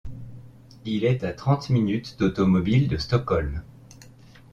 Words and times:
Il 0.83 1.05
est 1.05 1.23
à 1.23 1.31
trente 1.31 1.69
minutes 1.69 2.17
d'automobile 2.17 2.87
de 2.87 2.97
Stockholm. 2.97 3.61